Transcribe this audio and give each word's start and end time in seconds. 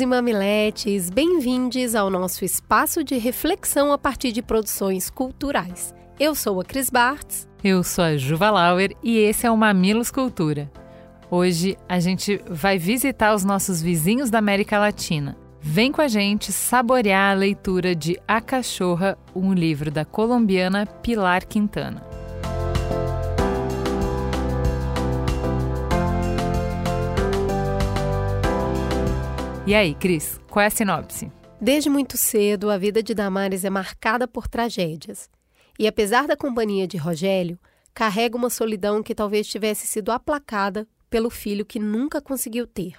e 0.00 0.06
mamiletes, 0.06 1.10
bem-vindos 1.10 1.94
ao 1.94 2.08
nosso 2.08 2.44
espaço 2.44 3.04
de 3.04 3.18
reflexão 3.18 3.92
a 3.92 3.98
partir 3.98 4.32
de 4.32 4.40
produções 4.40 5.10
culturais. 5.10 5.94
Eu 6.18 6.34
sou 6.34 6.60
a 6.60 6.64
Cris 6.64 6.88
Bartz. 6.88 7.48
Eu 7.62 7.82
sou 7.82 8.04
a 8.04 8.16
Juva 8.16 8.50
Lauer 8.50 8.96
e 9.02 9.18
esse 9.18 9.46
é 9.46 9.50
o 9.50 9.56
Mamilos 9.56 10.10
Cultura. 10.10 10.70
Hoje 11.30 11.76
a 11.88 12.00
gente 12.00 12.40
vai 12.48 12.78
visitar 12.78 13.34
os 13.34 13.44
nossos 13.44 13.82
vizinhos 13.82 14.30
da 14.30 14.38
América 14.38 14.78
Latina. 14.78 15.36
Vem 15.60 15.92
com 15.92 16.00
a 16.00 16.08
gente 16.08 16.50
saborear 16.50 17.32
a 17.32 17.38
leitura 17.38 17.94
de 17.94 18.18
A 18.26 18.40
Cachorra, 18.40 19.18
um 19.34 19.52
livro 19.52 19.90
da 19.90 20.04
colombiana 20.04 20.86
Pilar 20.86 21.46
Quintana. 21.46 22.19
E 29.66 29.74
aí, 29.74 29.94
Cris, 29.94 30.40
qual 30.50 30.62
é 30.62 30.66
a 30.66 30.70
sinopse? 30.70 31.30
Desde 31.60 31.90
muito 31.90 32.16
cedo, 32.16 32.70
a 32.70 32.78
vida 32.78 33.02
de 33.02 33.12
Damares 33.12 33.62
é 33.62 33.70
marcada 33.70 34.26
por 34.26 34.48
tragédias. 34.48 35.28
E 35.78 35.86
apesar 35.86 36.26
da 36.26 36.34
companhia 36.34 36.88
de 36.88 36.96
Rogério, 36.96 37.58
carrega 37.92 38.36
uma 38.36 38.48
solidão 38.48 39.02
que 39.02 39.14
talvez 39.14 39.46
tivesse 39.46 39.86
sido 39.86 40.10
aplacada 40.10 40.88
pelo 41.10 41.28
filho 41.28 41.66
que 41.66 41.78
nunca 41.78 42.22
conseguiu 42.22 42.66
ter. 42.66 42.94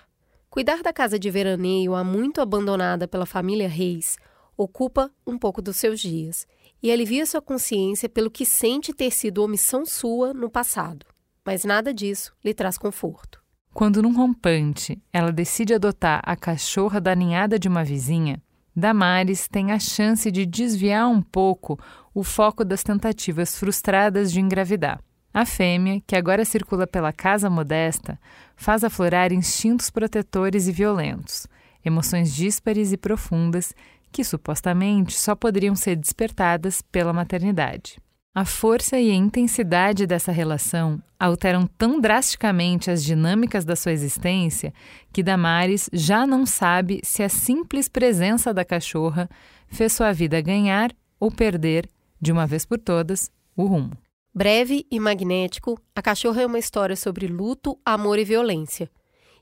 Cuidar 0.51 0.83
da 0.83 0.93
casa 0.93 1.17
de 1.17 1.31
veraneio, 1.31 1.95
há 1.95 2.03
muito 2.03 2.39
abandonada 2.39 3.07
pela 3.07 3.25
família 3.25 3.67
Reis, 3.67 4.17
ocupa 4.55 5.11
um 5.25 5.39
pouco 5.39 5.63
dos 5.63 5.77
seus 5.77 5.99
dias 5.99 6.45
e 6.83 6.91
alivia 6.91 7.25
sua 7.25 7.41
consciência 7.41 8.07
pelo 8.07 8.29
que 8.29 8.45
sente 8.45 8.93
ter 8.93 9.11
sido 9.11 9.43
omissão 9.43 9.83
sua 9.83 10.31
no 10.31 10.49
passado. 10.49 11.07
Mas 11.43 11.63
nada 11.65 11.91
disso 11.91 12.33
lhe 12.43 12.53
traz 12.53 12.77
conforto. 12.77 13.40
Quando 13.73 14.01
num 14.01 14.13
rompante 14.13 15.01
ela 15.13 15.31
decide 15.31 15.73
adotar 15.73 16.21
a 16.25 16.35
cachorra 16.35 16.99
da 16.99 17.15
ninhada 17.15 17.57
de 17.57 17.67
uma 17.67 17.83
vizinha, 17.83 18.41
Damares 18.75 19.47
tem 19.47 19.71
a 19.71 19.79
chance 19.79 20.29
de 20.29 20.45
desviar 20.45 21.07
um 21.07 21.21
pouco 21.21 21.79
o 22.13 22.23
foco 22.23 22.63
das 22.63 22.83
tentativas 22.83 23.57
frustradas 23.57 24.31
de 24.31 24.39
engravidar. 24.39 25.01
A 25.33 25.45
fêmea, 25.45 26.01
que 26.05 26.15
agora 26.15 26.43
circula 26.43 26.85
pela 26.85 27.13
casa 27.13 27.49
modesta, 27.49 28.19
faz 28.55 28.83
aflorar 28.83 29.31
instintos 29.31 29.89
protetores 29.89 30.67
e 30.67 30.71
violentos, 30.71 31.47
emoções 31.83 32.33
díspares 32.33 32.91
e 32.91 32.97
profundas 32.97 33.73
que 34.11 34.23
supostamente 34.23 35.17
só 35.17 35.33
poderiam 35.33 35.75
ser 35.75 35.95
despertadas 35.95 36.81
pela 36.81 37.13
maternidade. 37.13 37.97
A 38.33 38.45
força 38.45 38.97
e 38.97 39.11
a 39.11 39.13
intensidade 39.13 40.07
dessa 40.07 40.31
relação 40.31 41.03
alteram 41.19 41.67
tão 41.67 41.99
drasticamente 41.99 42.89
as 42.89 43.03
dinâmicas 43.03 43.65
da 43.65 43.75
sua 43.75 43.91
existência 43.91 44.73
que 45.11 45.21
Damares 45.21 45.89
já 45.91 46.25
não 46.25 46.45
sabe 46.45 47.01
se 47.03 47.21
a 47.21 47.27
simples 47.27 47.89
presença 47.89 48.53
da 48.53 48.63
cachorra 48.63 49.29
fez 49.67 49.91
sua 49.91 50.13
vida 50.13 50.39
ganhar 50.39 50.95
ou 51.19 51.29
perder, 51.29 51.89
de 52.21 52.31
uma 52.31 52.47
vez 52.47 52.65
por 52.65 52.79
todas, 52.79 53.29
o 53.53 53.65
rumo. 53.65 53.97
Breve 54.33 54.87
e 54.89 54.97
magnético, 54.97 55.77
A 55.93 56.01
Cachorra 56.01 56.41
é 56.41 56.45
uma 56.45 56.57
história 56.57 56.95
sobre 56.95 57.27
luto, 57.27 57.77
amor 57.85 58.17
e 58.17 58.23
violência, 58.23 58.89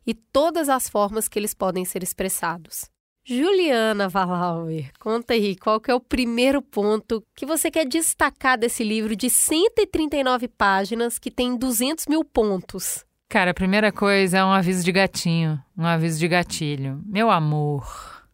e 0.03 0.15
todas 0.15 0.67
as 0.67 0.89
formas 0.89 1.27
que 1.27 1.37
eles 1.37 1.53
podem 1.53 1.85
ser 1.85 2.01
expressados. 2.01 2.89
Juliana 3.25 4.09
Valauer, 4.09 4.91
conta 4.99 5.33
aí, 5.33 5.55
qual 5.55 5.79
que 5.79 5.91
é 5.91 5.93
o 5.93 5.99
primeiro 5.99 6.61
ponto 6.61 7.21
que 7.35 7.45
você 7.45 7.69
quer 7.69 7.85
destacar 7.85 8.57
desse 8.57 8.83
livro 8.83 9.15
de 9.15 9.29
139 9.29 10.47
páginas 10.47 11.19
que 11.19 11.29
tem 11.29 11.55
200 11.55 12.07
mil 12.07 12.23
pontos? 12.23 13.05
Cara, 13.29 13.51
a 13.51 13.53
primeira 13.53 13.91
coisa 13.91 14.39
é 14.39 14.43
um 14.43 14.51
aviso 14.51 14.83
de 14.83 14.91
gatinho, 14.91 15.61
um 15.77 15.85
aviso 15.85 16.17
de 16.17 16.27
gatilho. 16.27 16.99
Meu 17.05 17.29
amor, 17.29 17.85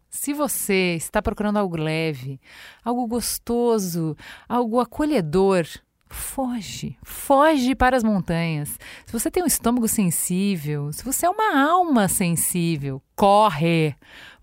se 0.10 0.34
você 0.34 0.96
está 0.96 1.22
procurando 1.22 1.58
algo 1.58 1.76
leve, 1.76 2.40
algo 2.84 3.06
gostoso, 3.06 4.16
algo 4.48 4.80
acolhedor, 4.80 5.66
foge, 6.08 6.98
foge 7.04 7.76
para 7.76 7.98
as 7.98 8.04
montanhas. 8.04 8.80
Se 9.06 9.12
você 9.12 9.30
tem 9.30 9.44
um 9.44 9.48
estômago 9.48 9.88
sensível, 9.90 10.94
se 10.94 11.04
você 11.04 11.26
é 11.26 11.30
uma 11.30 11.60
alma 11.62 12.08
sensível, 12.08 13.02
corre 13.16 13.94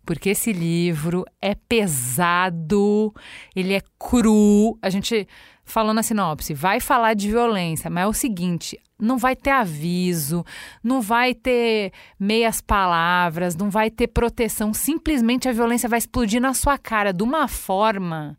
porque 0.04 0.30
esse 0.30 0.52
livro 0.52 1.24
é 1.40 1.54
pesado, 1.54 3.14
ele 3.54 3.74
é 3.74 3.82
cru. 3.98 4.78
A 4.82 4.90
gente 4.90 5.26
falou 5.64 5.94
na 5.94 6.02
sinopse, 6.02 6.54
vai 6.54 6.80
falar 6.80 7.14
de 7.14 7.28
violência, 7.28 7.88
mas 7.88 8.04
é 8.04 8.06
o 8.06 8.12
seguinte: 8.12 8.78
não 8.98 9.18
vai 9.18 9.34
ter 9.34 9.50
aviso, 9.50 10.44
não 10.82 11.00
vai 11.00 11.34
ter 11.34 11.92
meias 12.18 12.60
palavras, 12.60 13.56
não 13.56 13.70
vai 13.70 13.90
ter 13.90 14.08
proteção. 14.08 14.72
Simplesmente 14.74 15.48
a 15.48 15.52
violência 15.52 15.88
vai 15.88 15.98
explodir 15.98 16.40
na 16.40 16.54
sua 16.54 16.78
cara 16.78 17.12
de 17.12 17.22
uma 17.22 17.48
forma 17.48 18.38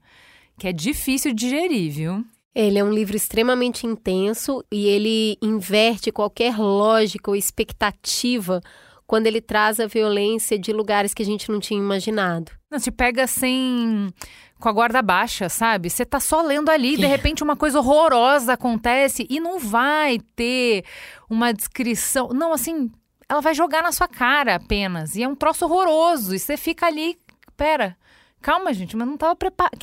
que 0.57 0.67
é 0.67 0.73
difícil 0.73 1.33
de 1.33 1.45
digerir, 1.45 1.91
viu? 1.91 2.25
Ele 2.55 2.77
é 2.77 2.83
um 2.83 2.93
livro 2.93 3.15
extremamente 3.15 3.87
intenso 3.87 4.63
e 4.71 4.85
ele 4.85 5.37
inverte 5.41 6.11
qualquer 6.11 6.55
lógica 6.55 7.31
ou 7.31 7.35
expectativa 7.35 8.61
quando 9.05 9.27
ele 9.27 9.41
traz 9.41 9.79
a 9.79 9.87
violência 9.87 10.57
de 10.57 10.71
lugares 10.71 11.13
que 11.13 11.21
a 11.21 11.25
gente 11.25 11.51
não 11.51 11.59
tinha 11.59 11.79
imaginado. 11.79 12.51
Não, 12.71 12.79
te 12.79 12.91
pega 12.91 13.27
sem 13.27 14.13
com 14.59 14.69
a 14.69 14.71
guarda 14.71 15.01
baixa, 15.01 15.49
sabe? 15.49 15.89
Você 15.89 16.05
tá 16.05 16.21
só 16.21 16.41
lendo 16.41 16.69
ali, 16.69 16.95
de 16.95 17.05
repente 17.05 17.43
uma 17.43 17.55
coisa 17.55 17.79
horrorosa 17.79 18.53
acontece 18.53 19.27
e 19.29 19.37
não 19.37 19.59
vai 19.59 20.19
ter 20.37 20.85
uma 21.29 21.53
descrição. 21.53 22.29
Não, 22.29 22.53
assim, 22.53 22.89
ela 23.27 23.41
vai 23.41 23.53
jogar 23.53 23.83
na 23.83 23.91
sua 23.91 24.07
cara 24.07 24.55
apenas. 24.55 25.15
E 25.15 25.23
é 25.23 25.27
um 25.27 25.35
troço 25.35 25.65
horroroso. 25.65 26.33
E 26.33 26.39
você 26.39 26.55
fica 26.55 26.85
ali, 26.85 27.17
pera, 27.57 27.97
calma, 28.41 28.73
gente, 28.73 28.95
mas 28.95 29.05
não 29.05 29.17
tava 29.17 29.35
preparado. 29.35 29.77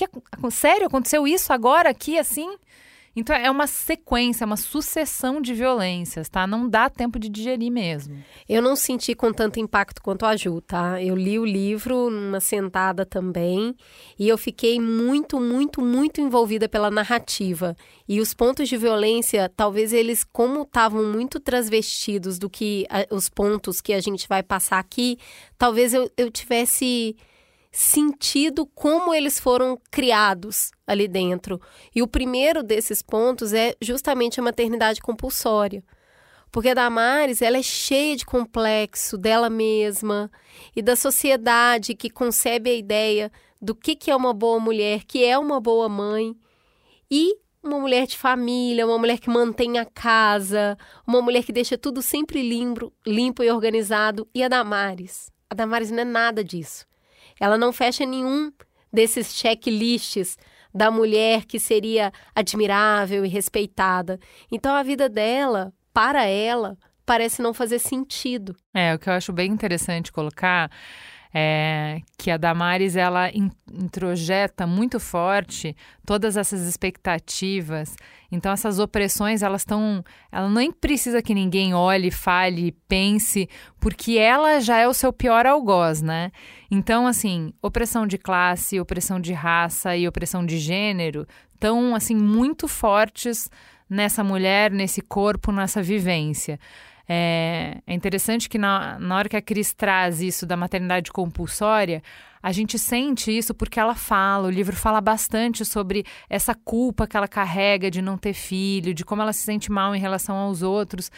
Sério, 0.51 0.87
aconteceu 0.87 1.27
isso 1.27 1.53
agora 1.53 1.91
aqui 1.91 2.19
assim? 2.19 2.57
Então 3.15 3.35
é 3.35 3.51
uma 3.51 3.67
sequência, 3.67 4.47
uma 4.47 4.57
sucessão 4.57 5.41
de 5.41 5.53
violências, 5.53 6.29
tá? 6.29 6.47
Não 6.47 6.69
dá 6.69 6.89
tempo 6.89 7.19
de 7.19 7.29
digerir 7.29 7.71
mesmo. 7.71 8.17
Eu 8.49 8.63
não 8.63 8.77
senti 8.77 9.17
com 9.17 9.33
tanto 9.33 9.59
impacto 9.59 10.01
quanto 10.01 10.25
a 10.25 10.37
Ju, 10.37 10.61
tá? 10.61 11.03
Eu 11.03 11.17
li 11.17 11.37
o 11.39 11.45
livro 11.45 12.09
numa 12.09 12.39
sentada 12.39 13.05
também 13.05 13.75
e 14.17 14.29
eu 14.29 14.39
fiquei 14.39 14.81
muito, 14.81 15.41
muito, 15.41 15.83
muito 15.83 16.21
envolvida 16.21 16.69
pela 16.69 16.91
narrativa. 16.91 17.77
E 18.09 18.21
os 18.21 18.33
pontos 18.33 18.69
de 18.69 18.77
violência, 18.77 19.49
talvez 19.57 19.93
eles, 19.93 20.23
como 20.23 20.63
estavam 20.63 21.05
muito 21.05 21.41
transvestidos 21.41 22.39
do 22.39 22.49
que 22.49 22.87
a, 22.89 23.13
os 23.15 23.29
pontos 23.29 23.81
que 23.81 23.93
a 23.93 24.01
gente 24.01 24.29
vai 24.29 24.43
passar 24.43 24.79
aqui, 24.79 25.19
talvez 25.59 25.93
eu, 25.93 26.09
eu 26.17 26.31
tivesse 26.31 27.17
sentido 27.71 28.67
como 28.67 29.15
eles 29.15 29.39
foram 29.39 29.79
criados 29.91 30.73
ali 30.87 31.07
dentro. 31.07 31.61
E 31.95 32.03
o 32.03 32.09
primeiro 32.09 32.63
desses 32.63 33.01
pontos 33.01 33.53
é 33.53 33.75
justamente 33.81 34.41
a 34.41 34.43
maternidade 34.43 35.01
compulsória. 35.01 35.83
Porque 36.51 36.71
a 36.71 36.75
Damares, 36.75 37.41
ela 37.43 37.59
é 37.59 37.63
cheia 37.63 38.17
de 38.17 38.27
complexo 38.27 39.17
dela 39.17 39.49
mesma 39.49 40.31
e 40.75 40.83
da 40.83 40.97
sociedade 40.97 41.95
que 41.95 42.11
concebe 42.11 42.71
a 42.71 42.75
ideia 42.75 43.31
do 43.63 43.75
que, 43.75 43.95
que 43.95 44.11
é 44.11 44.17
uma 44.17 44.35
boa 44.35 44.59
mulher, 44.59 45.05
que 45.05 45.25
é 45.25 45.39
uma 45.39 45.61
boa 45.61 45.89
mãe. 45.89 46.35
E 47.09 47.37
uma 47.63 47.79
mulher 47.79 48.07
de 48.07 48.17
família, 48.17 48.87
uma 48.87 48.99
mulher 48.99 49.19
que 49.19 49.31
mantém 49.31 49.79
a 49.79 49.85
casa, 49.85 50.77
uma 51.07 51.23
mulher 51.23 51.45
que 51.45 51.53
deixa 51.53 51.79
tudo 51.79 52.03
sempre 52.03 52.43
limpo, 52.43 52.93
limpo 53.07 53.45
e 53.45 53.51
organizado. 53.51 54.27
E 54.35 54.43
a 54.43 54.49
Damares? 54.49 55.31
A 55.49 55.55
Damares 55.55 55.91
não 55.93 56.01
é 56.01 56.05
nada 56.05 56.43
disso. 56.43 56.90
Ela 57.41 57.57
não 57.57 57.73
fecha 57.73 58.05
nenhum 58.05 58.53
desses 58.93 59.35
checklists 59.35 60.37
da 60.73 60.91
mulher 60.91 61.47
que 61.47 61.59
seria 61.59 62.13
admirável 62.35 63.25
e 63.25 63.29
respeitada. 63.29 64.21
Então 64.53 64.75
a 64.75 64.83
vida 64.83 65.09
dela, 65.09 65.73
para 65.93 66.25
ela, 66.25 66.77
parece 67.05 67.43
não 67.43 67.53
fazer 67.53 67.81
sentido. 67.81 68.55
É, 68.73 68.95
o 68.95 68.99
que 68.99 69.09
eu 69.09 69.15
acho 69.15 69.33
bem 69.33 69.51
interessante 69.51 70.13
colocar 70.13 70.71
é, 71.33 72.01
que 72.19 72.31
a 72.31 72.37
Damares 72.37 72.97
ela 72.97 73.31
introjeta 73.73 74.67
muito 74.67 74.99
forte 74.99 75.77
todas 76.05 76.37
essas 76.37 76.63
expectativas. 76.63 77.95
Então 78.33 78.53
essas 78.53 78.79
opressões 78.79 79.43
elas 79.43 79.63
estão, 79.63 80.05
ela 80.31 80.49
nem 80.49 80.73
precisa 80.73 81.23
que 81.23 81.35
ninguém 81.35 81.73
olhe, 81.73 82.11
fale, 82.11 82.73
pense, 82.89 83.49
porque 83.79 84.19
ela 84.19 84.61
já 84.61 84.79
é 84.79 84.89
o 84.89 84.95
seu 84.95 85.13
pior 85.13 85.47
algoz, 85.47 86.03
né? 86.03 86.33
Então 86.71 87.07
assim, 87.07 87.53
opressão 87.63 88.07
de 88.07 88.19
classe, 88.19 88.81
opressão 88.81 89.21
de 89.21 89.33
raça 89.33 89.97
e 89.97 90.09
opressão 90.09 90.45
de 90.45 90.59
gênero 90.59 91.27
estão 91.55 91.95
assim 91.95 92.17
muito 92.17 92.67
fortes 92.67 93.49
nessa 93.89 94.23
mulher, 94.23 94.71
nesse 94.71 95.01
corpo, 95.01 95.51
nessa 95.51 95.83
vivência. 95.83 96.59
É, 97.13 97.79
é 97.89 97.93
interessante 97.93 98.49
que 98.49 98.57
na, 98.57 98.97
na 99.01 99.17
hora 99.17 99.29
que 99.29 99.37
a 99.37 99.43
Cris 99.43 99.75
traz 99.75 100.21
isso 100.21 100.47
da 100.47 100.57
maternidade 100.57 101.11
compulsória, 101.11 102.05
a 102.41 102.53
gente 102.53 102.79
sente 102.79 103.37
isso 103.37 103.53
porque 103.53 103.81
ela 103.81 103.97
fala, 103.97 104.47
o 104.47 104.51
livro 104.51 104.77
fala 104.77 105.01
bastante 105.01 105.65
sobre 105.65 106.05
essa 106.29 106.55
culpa 106.55 107.09
que 107.09 107.17
ela 107.17 107.27
carrega 107.27 107.91
de 107.91 108.01
não 108.01 108.17
ter 108.17 108.33
filho, 108.33 108.95
de 108.95 109.05
como 109.05 109.23
ela 109.23 109.33
se 109.33 109.43
sente 109.43 109.73
mal 109.73 109.93
em 109.93 109.99
relação 109.99 110.37
aos 110.37 110.63
outros. 110.63 111.11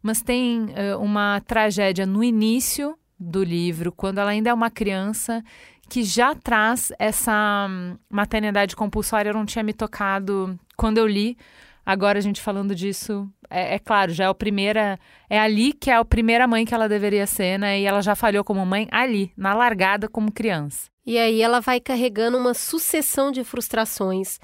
Mas 0.00 0.22
tem 0.22 0.66
uh, 0.66 0.98
uma 1.00 1.40
tragédia 1.40 2.06
no 2.06 2.22
início 2.22 2.96
do 3.18 3.42
livro, 3.42 3.90
quando 3.90 4.18
ela 4.18 4.30
ainda 4.30 4.50
é 4.50 4.54
uma 4.54 4.70
criança, 4.70 5.42
que 5.88 6.04
já 6.04 6.36
traz 6.36 6.92
essa 7.00 7.66
hum, 7.68 7.96
maternidade 8.08 8.76
compulsória. 8.76 9.30
Eu 9.30 9.34
não 9.34 9.44
tinha 9.44 9.64
me 9.64 9.72
tocado 9.72 10.56
quando 10.76 10.98
eu 10.98 11.06
li, 11.06 11.36
Agora 11.84 12.18
a 12.18 12.22
gente 12.22 12.40
falando 12.40 12.74
disso, 12.74 13.28
é, 13.50 13.74
é, 13.74 13.78
claro, 13.78 14.12
já 14.12 14.24
é 14.24 14.26
a 14.28 14.34
primeira. 14.34 14.98
É 15.28 15.38
ali 15.38 15.72
que 15.72 15.90
é 15.90 15.96
a 15.96 16.04
primeira 16.04 16.46
mãe 16.46 16.64
que 16.64 16.74
ela 16.74 16.88
deveria 16.88 17.26
ser, 17.26 17.58
né? 17.58 17.80
E 17.80 17.84
ela 17.84 18.00
já 18.00 18.14
falhou 18.14 18.44
como 18.44 18.64
mãe 18.64 18.88
ali, 18.90 19.32
na 19.36 19.54
largada 19.54 20.08
como 20.08 20.32
criança. 20.32 20.90
E 21.04 21.18
aí 21.18 21.42
ela 21.42 21.60
vai 21.60 21.80
carregando 21.80 22.38
uma 22.38 22.54
sucessão 22.54 23.32
de 23.32 23.42
frustrações. 23.42 24.38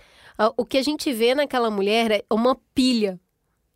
O 0.57 0.65
que 0.65 0.79
a 0.79 0.83
gente 0.83 1.13
vê 1.13 1.35
naquela 1.35 1.71
mulher 1.71 2.11
é 2.11 2.25
uma 2.31 2.57
pilha 2.75 3.19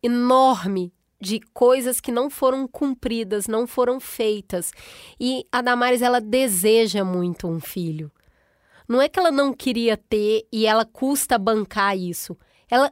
enorme 0.01 0.93
de 1.19 1.39
coisas 1.53 2.01
que 2.01 2.11
não 2.11 2.29
foram 2.29 2.67
cumpridas, 2.67 3.47
não 3.47 3.65
foram 3.65 3.99
feitas. 3.99 4.71
E 5.17 5.47
a 5.49 5.61
Damares 5.61 6.01
ela 6.01 6.19
deseja 6.19 7.05
muito 7.05 7.47
um 7.47 7.61
filho. 7.61 8.11
Não 8.87 9.01
é 9.01 9.07
que 9.07 9.17
ela 9.17 9.31
não 9.31 9.53
queria 9.53 9.95
ter 9.95 10.45
e 10.51 10.65
ela 10.65 10.83
custa 10.83 11.37
bancar 11.37 11.97
isso. 11.97 12.37
Ela 12.69 12.91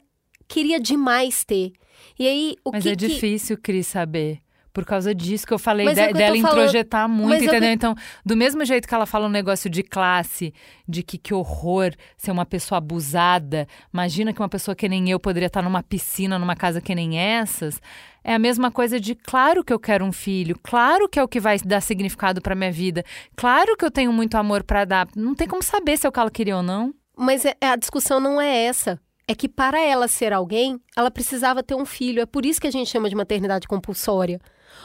queria 0.52 0.80
demais 0.80 1.44
ter. 1.46 1.72
E 2.20 2.28
aí, 2.28 2.56
o 2.66 2.72
Mas 2.72 2.84
que 2.84 2.90
é 2.90 2.92
que... 2.96 3.08
difícil, 3.08 3.58
Cris, 3.58 3.88
saber. 3.88 4.40
Por 4.74 4.86
causa 4.86 5.14
disso 5.14 5.46
que 5.46 5.54
eu 5.54 5.60
falei 5.60 5.94
de, 5.94 6.00
é 6.00 6.14
dela 6.14 6.38
introjetar 6.38 7.08
muito, 7.08 7.30
Mas 7.30 7.44
entendeu? 7.44 7.70
Eu... 7.70 7.74
Então, 7.74 7.96
do 8.26 8.38
mesmo 8.38 8.64
jeito 8.64 8.88
que 8.88 8.96
ela 8.96 9.06
fala 9.06 9.28
um 9.28 9.30
negócio 9.30 9.70
de 9.70 9.84
classe, 9.84 10.54
de 10.88 11.04
que 11.04 11.18
que 11.18 11.34
horror 11.34 11.94
ser 12.16 12.32
uma 12.32 12.46
pessoa 12.46 12.78
abusada, 12.78 13.68
imagina 13.94 14.32
que 14.32 14.42
uma 14.42 14.48
pessoa 14.48 14.74
que 14.74 14.88
nem 14.88 15.10
eu 15.10 15.20
poderia 15.20 15.48
estar 15.48 15.62
numa 15.62 15.84
piscina, 15.84 16.40
numa 16.40 16.56
casa 16.56 16.80
que 16.80 16.96
nem 16.96 17.20
essas. 17.20 17.82
É 18.24 18.34
a 18.34 18.40
mesma 18.40 18.72
coisa 18.72 18.98
de, 18.98 19.14
claro 19.14 19.62
que 19.62 19.74
eu 19.74 19.80
quero 19.80 20.06
um 20.06 20.12
filho, 20.14 20.58
claro 20.64 21.10
que 21.10 21.20
é 21.20 21.24
o 21.24 21.28
que 21.28 21.40
vai 21.42 21.58
dar 21.60 21.82
significado 21.82 22.42
para 22.42 22.56
minha 22.56 22.72
vida, 22.72 23.04
claro 23.36 23.76
que 23.76 23.84
eu 23.84 23.92
tenho 23.92 24.14
muito 24.14 24.36
amor 24.36 24.64
para 24.64 24.86
dar. 24.86 25.08
Não 25.18 25.36
tem 25.36 25.50
como 25.50 25.62
saber 25.62 25.98
se 25.98 26.06
é 26.06 26.10
o 26.10 26.14
que 26.14 26.20
ela 26.20 26.32
queria 26.32 26.56
ou 26.56 26.64
não. 26.64 26.94
Mas 27.18 27.44
é, 27.44 27.56
a 27.60 27.76
discussão 27.76 28.22
não 28.22 28.40
é 28.40 28.64
essa 28.64 28.98
é 29.32 29.36
que 29.36 29.48
para 29.48 29.80
ela 29.80 30.10
ser 30.10 30.34
alguém, 30.34 30.78
ela 30.96 31.10
precisava 31.10 31.64
ter 31.64 31.74
um 31.74 31.86
filho. 31.86 32.22
É 32.22 32.26
por 32.26 32.46
isso 32.46 32.60
que 32.60 32.68
a 32.68 32.72
gente 32.72 32.90
chama 32.90 33.10
de 33.10 33.16
maternidade 33.16 33.66
compulsória. 33.66 34.42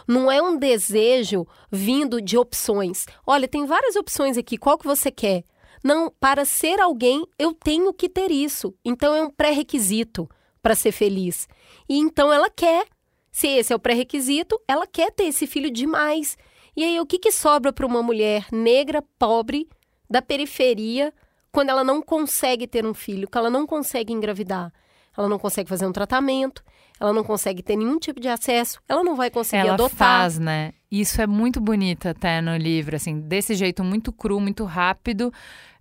Não 0.06 0.31
é 0.31 0.40
um 0.40 0.56
desejo 0.56 1.44
vindo 1.70 2.22
de 2.22 2.38
opções. 2.38 3.06
Olha, 3.26 3.48
tem 3.48 3.66
várias 3.66 3.96
opções 3.96 4.38
aqui, 4.38 4.56
qual 4.56 4.78
que 4.78 4.87
você 4.87 5.10
quer? 5.10 5.43
Não, 5.82 6.12
para 6.20 6.44
ser 6.44 6.81
alguém, 6.81 7.26
eu 7.37 7.52
tenho 7.52 7.93
que 7.93 8.08
ter 8.08 8.31
isso. 8.31 8.72
Então 8.84 9.16
é 9.16 9.22
um 9.22 9.31
pré-requisito 9.31 10.28
para 10.62 10.76
ser 10.76 10.93
feliz. 10.93 11.48
E 11.88 11.98
então 11.98 12.32
ela 12.32 12.48
quer. 12.48 12.87
Se 13.32 13.48
esse 13.48 13.72
é 13.72 13.76
o 13.76 13.81
pré-requisito, 13.81 14.60
ela 14.69 14.87
quer 14.87 15.10
ter 15.10 15.25
esse 15.25 15.46
filho 15.46 15.72
demais. 15.72 16.38
E 16.76 16.84
aí, 16.84 17.00
o 17.00 17.06
que, 17.06 17.19
que 17.19 17.32
sobra 17.32 17.72
para 17.72 17.87
uma 17.87 18.02
mulher 18.02 18.46
negra, 18.52 19.02
pobre, 19.19 19.69
da 20.08 20.22
periferia, 20.22 21.12
quando 21.56 21.70
ela 21.70 21.82
não 21.82 22.03
consegue 22.03 22.67
ter 22.67 22.85
um 22.85 22.93
filho, 22.93 23.26
que 23.26 23.38
ela 23.38 23.49
não 23.49 23.67
consegue 23.67 24.12
engravidar, 24.12 24.70
ela 25.17 25.26
não 25.26 25.38
consegue 25.38 25.70
fazer 25.70 25.87
um 25.87 25.91
tratamento, 25.91 26.62
ela 27.00 27.14
não 27.14 27.25
consegue 27.25 27.62
ter 27.62 27.76
nenhum 27.76 27.99
tipo 27.99 28.20
de 28.20 28.29
acesso, 28.29 28.79
ela 28.87 29.03
não 29.03 29.17
vai 29.17 29.31
conseguir 29.31 29.62
ela 29.62 29.73
adotar. 29.73 29.97
faz, 29.97 30.38
né? 30.38 30.75
Isso 30.93 31.19
é 31.19 31.26
muito 31.26 31.58
bonito 31.58 32.11
até 32.11 32.43
no 32.43 32.55
livro, 32.58 32.94
assim, 32.94 33.20
desse 33.20 33.55
jeito 33.55 33.82
muito 33.82 34.12
cru, 34.12 34.38
muito 34.38 34.67
rápido, 34.67 35.32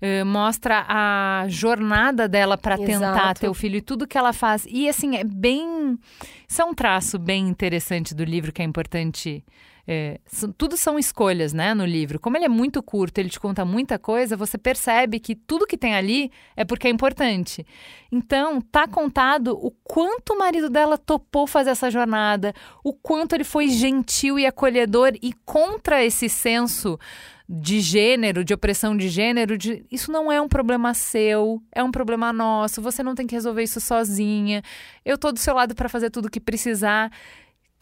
uh, 0.01 0.25
mostra 0.25 0.85
a 0.87 1.43
jornada 1.49 2.25
dela 2.25 2.57
para 2.57 2.77
tentar 2.77 3.33
ter 3.33 3.49
o 3.49 3.53
filho 3.53 3.75
e 3.75 3.81
tudo 3.81 4.07
que 4.07 4.17
ela 4.17 4.31
faz. 4.31 4.65
E 4.69 4.87
assim, 4.87 5.17
é 5.17 5.25
bem, 5.25 5.99
isso 6.47 6.61
é 6.61 6.63
um 6.63 6.73
traço 6.73 7.19
bem 7.19 7.49
interessante 7.49 8.15
do 8.15 8.23
livro 8.23 8.53
que 8.53 8.61
é 8.61 8.65
importante 8.65 9.43
é, 9.87 10.19
tudo 10.57 10.75
são 10.75 10.97
escolhas, 10.97 11.53
né, 11.53 11.73
no 11.73 11.85
livro. 11.85 12.19
Como 12.19 12.35
ele 12.35 12.45
é 12.45 12.49
muito 12.49 12.81
curto, 12.81 13.19
ele 13.19 13.29
te 13.29 13.39
conta 13.39 13.63
muita 13.63 13.99
coisa, 13.99 14.35
você 14.35 14.57
percebe 14.57 15.19
que 15.19 15.35
tudo 15.35 15.67
que 15.67 15.77
tem 15.77 15.93
ali 15.93 16.31
é 16.55 16.65
porque 16.65 16.87
é 16.87 16.89
importante. 16.89 17.65
Então, 18.11 18.59
tá 18.59 18.87
contado 18.87 19.53
o 19.53 19.69
quanto 19.83 20.33
o 20.33 20.39
marido 20.39 20.69
dela 20.69 20.97
topou 20.97 21.45
fazer 21.45 21.69
essa 21.69 21.91
jornada, 21.91 22.53
o 22.83 22.93
quanto 22.93 23.33
ele 23.33 23.43
foi 23.43 23.67
gentil 23.67 24.39
e 24.39 24.45
acolhedor 24.45 25.13
e 25.21 25.33
contra 25.45 26.03
esse 26.03 26.29
senso 26.29 26.97
de 27.47 27.79
gênero, 27.79 28.43
de 28.43 28.55
opressão 28.55 28.97
de 28.97 29.07
gênero, 29.07 29.55
de 29.55 29.85
isso 29.91 30.11
não 30.11 30.31
é 30.31 30.41
um 30.41 30.47
problema 30.47 30.95
seu, 30.95 31.61
é 31.71 31.83
um 31.83 31.91
problema 31.91 32.33
nosso, 32.33 32.81
você 32.81 33.03
não 33.03 33.13
tem 33.13 33.27
que 33.27 33.35
resolver 33.35 33.61
isso 33.61 33.79
sozinha. 33.79 34.63
Eu 35.05 35.15
tô 35.15 35.31
do 35.31 35.37
seu 35.37 35.53
lado 35.53 35.75
para 35.75 35.87
fazer 35.87 36.09
tudo 36.09 36.25
o 36.25 36.31
que 36.31 36.39
precisar 36.39 37.11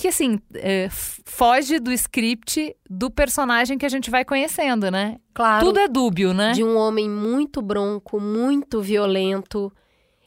que 0.04 0.10
assim 0.10 0.38
é, 0.56 0.90
foge 0.92 1.80
do 1.80 1.90
script 1.94 2.76
do 2.90 3.10
personagem 3.10 3.78
que 3.78 3.86
a 3.86 3.90
gente 3.90 4.12
vai 4.12 4.26
conhecendo, 4.26 4.92
né? 4.92 5.18
Claro. 5.34 5.66
Tudo 5.66 5.80
é 5.80 5.88
dúbio, 5.88 6.34
né? 6.34 6.52
De 6.52 6.62
um 6.62 6.76
homem 6.76 7.10
muito 7.10 7.62
bronco, 7.62 8.20
muito 8.20 8.82
violento. 8.82 9.72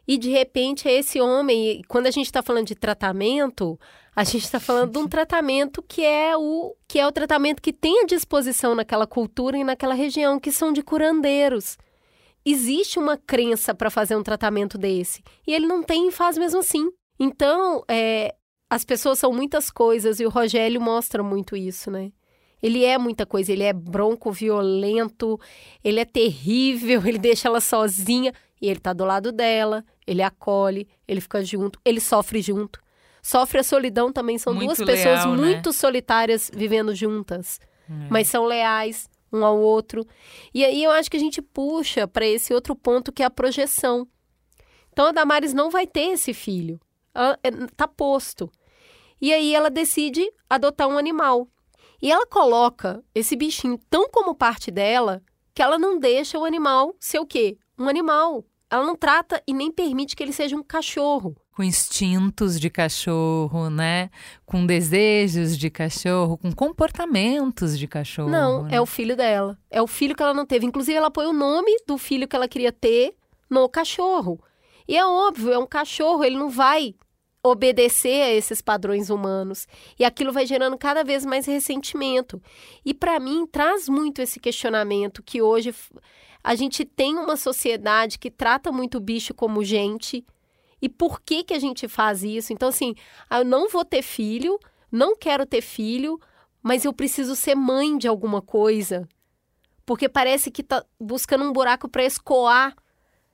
E 0.09 0.17
de 0.17 0.31
repente 0.31 0.89
é 0.89 0.95
esse 0.95 1.21
homem, 1.21 1.83
quando 1.89 2.07
a 2.07 2.11
gente 2.11 2.25
está 2.25 2.43
falando 2.43 2.69
de 2.69 2.75
tratamento, 2.75 3.79
a 4.15 4.25
gente 4.25 4.45
está 4.45 4.59
falando 4.59 4.93
de 4.93 4.99
um 4.99 5.07
tratamento 5.07 5.83
que 5.83 6.03
é 6.03 6.35
o 6.35 6.75
que 6.89 6.99
é 6.99 7.07
o 7.07 7.13
tratamento 7.13 7.61
que 7.61 7.71
tem 7.71 8.01
à 8.01 8.07
disposição 8.07 8.75
naquela 8.75 9.07
cultura 9.07 9.59
e 9.59 9.65
naquela 9.65 9.93
região, 9.93 10.41
que 10.41 10.51
são 10.51 10.73
de 10.73 10.83
curandeiros. 10.83 11.77
Existe 12.47 12.99
uma 12.99 13.19
crença 13.19 13.75
para 13.75 13.91
fazer 13.91 14.17
um 14.17 14.23
tratamento 14.23 14.79
desse 14.79 15.23
e 15.47 15.53
ele 15.53 15.67
não 15.67 15.83
tem 15.83 16.09
e 16.09 16.13
faz 16.13 16.39
mesmo 16.39 16.61
assim. 16.61 16.91
Então, 17.21 17.85
é, 17.89 18.35
as 18.69 18.85
pessoas 18.85 19.19
são 19.19 19.33
muitas 19.33 19.71
coisas 19.71 20.19
e 20.21 20.27
o 20.27 20.31
Rogério 20.31 20.81
mostra 20.81 21.23
muito 21.23 21.57
isso, 21.57 21.91
né? 21.91 22.13
Ele 22.63 22.85
é 22.85 22.97
muita 22.99 23.27
coisa, 23.27 23.53
ele 23.53 23.63
é 23.63 23.73
bronco, 23.73 24.33
violento, 24.33 25.39
ele 25.85 26.01
é 26.01 26.05
terrível, 26.05 27.03
ele 27.07 27.19
deixa 27.19 27.49
ela 27.49 27.61
sozinha 27.61 28.33
e 28.61 28.69
ele 28.69 28.81
tá 28.81 28.93
do 28.93 29.05
lado 29.05 29.31
dela, 29.31 29.85
ele 30.07 30.23
acolhe, 30.23 30.89
ele 31.07 31.21
fica 31.21 31.45
junto, 31.45 31.79
ele 31.85 32.01
sofre 32.01 32.41
junto. 32.41 32.81
Sofre 33.23 33.59
a 33.59 33.63
solidão 33.65 34.13
também, 34.13 34.39
são 34.39 34.55
muito 34.55 34.77
duas 34.77 34.79
pessoas 34.89 35.25
leal, 35.25 35.35
muito 35.37 35.69
né? 35.69 35.73
solitárias 35.73 36.51
vivendo 36.55 36.95
juntas, 36.95 37.61
É. 37.91 38.07
mas 38.09 38.29
são 38.29 38.45
leais 38.45 39.09
um 39.33 39.45
ao 39.45 39.59
outro. 39.61 40.07
E 40.55 40.65
aí 40.65 40.83
eu 40.83 40.93
acho 40.93 41.11
que 41.11 41.17
a 41.17 41.21
gente 41.21 41.43
puxa 41.43 42.07
para 42.07 42.25
esse 42.25 42.55
outro 42.55 42.75
ponto 42.77 43.13
que 43.13 43.23
é 43.23 43.27
a 43.27 43.31
projeção. 43.31 44.07
Então 44.93 45.07
a 45.07 45.13
Damares 45.13 45.53
não 45.53 45.71
vai 45.71 45.87
ter 45.87 46.13
esse 46.13 46.33
filho. 46.33 46.81
Ela, 47.17 47.39
é, 47.43 47.51
tá 47.75 47.89
posto. 47.89 48.51
E 49.21 49.33
aí 49.33 49.55
ela 49.55 49.71
decide 49.71 50.31
adotar 50.49 50.87
um 50.87 50.99
animal. 50.99 51.49
E 52.01 52.13
ela 52.13 52.27
coloca 52.27 53.03
esse 53.15 53.35
bichinho 53.35 53.79
tão 53.89 54.09
como 54.11 54.35
parte 54.35 54.71
dela 54.71 55.23
que 55.55 55.63
ela 55.63 55.79
não 55.79 55.99
deixa 55.99 56.39
o 56.39 56.45
animal 56.45 56.95
ser 57.01 57.19
o 57.19 57.27
quê? 57.27 57.57
Um 57.79 57.89
animal. 57.89 58.45
Ela 58.71 58.85
não 58.85 58.97
trata 58.97 59.43
e 59.47 59.55
nem 59.55 59.73
permite 59.73 60.15
que 60.15 60.23
ele 60.23 60.33
seja 60.33 60.57
um 60.57 60.63
cachorro. 60.63 61.35
Com 61.55 61.63
instintos 61.63 62.61
de 62.61 62.69
cachorro, 62.69 63.71
né? 63.71 64.11
Com 64.45 64.67
desejos 64.67 65.57
de 65.57 65.71
cachorro, 65.71 66.37
com 66.37 66.53
comportamentos 66.53 67.79
de 67.79 67.87
cachorro. 67.89 68.29
Não, 68.29 68.65
né? 68.65 68.77
é 68.77 68.81
o 68.81 68.85
filho 68.85 69.17
dela. 69.17 69.57
É 69.71 69.81
o 69.81 69.87
filho 69.87 70.15
que 70.15 70.23
ela 70.23 70.35
não 70.35 70.45
teve. 70.45 70.67
Inclusive, 70.67 70.99
ela 70.99 71.11
põe 71.11 71.27
o 71.27 71.33
nome 71.33 71.75
do 71.87 71.97
filho 71.97 72.29
que 72.29 72.37
ela 72.37 72.49
queria 72.49 72.73
ter 72.73 73.17
no 73.49 73.67
cachorro. 73.69 74.39
E 74.87 74.97
é 74.97 75.07
óbvio, 75.07 75.53
é 75.53 75.59
um 75.59 75.67
cachorro, 75.67 76.23
ele 76.23 76.37
não 76.37 76.51
vai 76.51 76.95
obedecer 77.47 78.23
a 78.23 78.33
esses 78.33 78.61
padrões 78.61 79.11
humanos. 79.11 79.67
E 79.99 80.05
aquilo 80.05 80.33
vai 80.33 80.47
gerando 80.47 80.77
cada 80.77 81.03
vez 81.05 81.25
mais 81.25 81.47
ressentimento. 81.47 82.41
E 82.85 82.93
para 82.93 83.19
mim 83.19 83.47
traz 83.47 83.89
muito 83.89 84.21
esse 84.21 84.39
questionamento 84.41 85.23
que 85.23 85.41
hoje 85.43 85.75
a 86.43 86.55
gente 86.55 86.85
tem 86.85 87.17
uma 87.17 87.37
sociedade 87.37 88.19
que 88.19 88.31
trata 88.31 88.71
muito 88.71 88.99
o 88.99 89.01
bicho 89.01 89.35
como 89.35 89.65
gente. 89.65 90.25
E 90.81 90.89
por 90.89 91.21
que 91.21 91.43
que 91.43 91.55
a 91.55 91.59
gente 91.59 91.89
faz 91.89 92.23
isso? 92.23 92.53
Então 92.53 92.69
assim, 92.69 92.95
eu 93.31 93.45
não 93.45 93.69
vou 93.69 93.85
ter 93.85 94.03
filho, 94.03 94.59
não 94.93 95.17
quero 95.17 95.45
ter 95.47 95.63
filho, 95.63 96.21
mas 96.63 96.85
eu 96.85 96.93
preciso 96.93 97.35
ser 97.35 97.55
mãe 97.55 97.97
de 97.97 98.09
alguma 98.09 98.43
coisa. 98.43 99.09
porque 99.87 100.09
parece 100.09 100.51
que 100.51 100.65
tá 100.65 100.85
buscando 101.01 101.45
um 101.45 101.53
buraco 101.53 101.89
para 101.89 102.05
escoar 102.05 102.75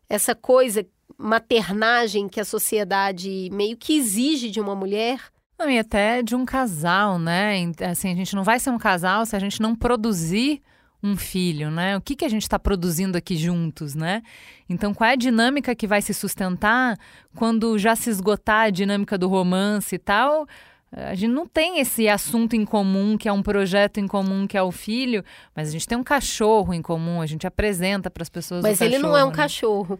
essa 0.09 0.35
coisa 0.35 0.87
maternagem 1.23 2.29
que 2.29 2.41
a 2.41 2.45
sociedade 2.45 3.49
meio 3.53 3.77
que 3.77 3.97
exige 3.97 4.51
de 4.51 4.61
uma 4.61 4.75
mulher. 4.75 5.21
Não, 5.59 5.71
e 5.71 5.79
até 5.79 6.23
de 6.23 6.35
um 6.35 6.45
casal, 6.45 7.19
né? 7.19 7.71
Assim, 7.89 8.11
a 8.11 8.15
gente 8.15 8.35
não 8.35 8.43
vai 8.43 8.59
ser 8.59 8.71
um 8.71 8.79
casal 8.79 9.25
se 9.25 9.37
a 9.37 9.39
gente 9.39 9.63
não 9.63 9.75
produzir 9.77 10.61
um 11.03 11.17
filho, 11.17 11.71
né? 11.71 11.97
O 11.97 12.01
que, 12.01 12.17
que 12.17 12.25
a 12.25 12.29
gente 12.29 12.43
está 12.43 12.59
produzindo 12.59 13.17
aqui 13.17 13.37
juntos, 13.37 13.95
né? 13.95 14.23
Então, 14.69 14.93
qual 14.93 15.11
é 15.11 15.13
a 15.13 15.17
dinâmica 15.17 15.75
que 15.75 15.87
vai 15.87 16.03
se 16.03 16.15
sustentar 16.15 16.99
quando 17.35 17.79
já 17.79 17.95
se 17.97 18.11
esgotar 18.11 18.67
a 18.67 18.71
dinâmica 18.71 19.17
do 19.17 19.29
romance 19.29 19.95
e 19.95 19.99
tal? 19.99 20.47
A 20.93 21.15
gente 21.15 21.33
não 21.33 21.47
tem 21.47 21.81
esse 21.81 22.09
assunto 22.09 22.55
em 22.55 22.65
comum, 22.65 23.17
que 23.17 23.29
é 23.29 23.33
um 23.33 23.43
projeto 23.43 23.99
em 23.99 24.07
comum, 24.07 24.47
que 24.47 24.59
é 24.59 24.63
o 24.63 24.71
filho, 24.71 25.25
mas 25.57 25.69
a 25.69 25.73
gente 25.73 25.89
tem 25.89 25.97
um 25.97 26.05
cachorro 26.05 26.75
em 26.75 26.83
comum, 26.83 27.21
a 27.21 27.27
gente 27.27 27.47
apresenta 27.47 28.11
para 28.11 28.23
as 28.23 28.29
pessoas 28.29 28.63
Mas 28.63 28.81
ele 28.81 28.97
cachorro, 28.97 29.13
não 29.13 29.19
é 29.19 29.25
um 29.25 29.31
né? 29.31 29.35
cachorro. 29.35 29.99